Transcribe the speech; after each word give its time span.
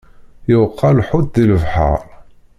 Yuqa 0.51 0.87
lḥut 0.97 1.27
di 1.33 1.43
lebḥeṛ. 1.49 1.99